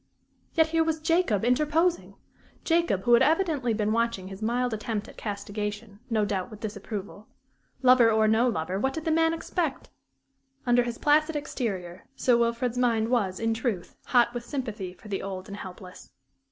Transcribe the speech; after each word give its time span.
Yet 0.55 0.69
here 0.69 0.83
was 0.83 0.99
Jacob 0.99 1.45
interposing! 1.45 2.15
Jacob, 2.63 3.03
who 3.03 3.13
had 3.13 3.21
evidently 3.21 3.71
been 3.71 3.91
watching 3.91 4.29
his 4.29 4.41
mild 4.41 4.73
attempt 4.73 5.07
at 5.07 5.15
castigation, 5.15 5.99
no 6.09 6.25
doubt 6.25 6.49
with 6.49 6.59
disapproval. 6.61 7.27
Lover 7.83 8.09
or 8.09 8.27
no 8.27 8.49
lover 8.49 8.79
what 8.79 8.93
did 8.93 9.05
the 9.05 9.11
man 9.11 9.31
expect? 9.31 9.91
Under 10.65 10.81
his 10.81 10.97
placid 10.97 11.35
exterior, 11.35 12.05
Sir 12.15 12.35
Wilfrid's 12.35 12.79
mind 12.79 13.09
was, 13.09 13.39
in 13.39 13.53
truth, 13.53 13.95
hot 14.05 14.33
with 14.33 14.43
sympathy 14.43 14.91
for 14.91 15.07
the 15.07 15.21
old 15.21 15.47
and 15.47 15.57
helpless. 15.57 16.09